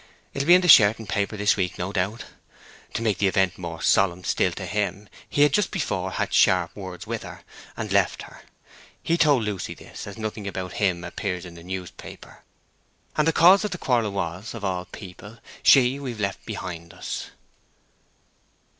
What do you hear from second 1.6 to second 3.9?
no doubt. To make the event more